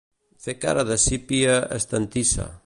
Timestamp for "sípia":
1.03-1.59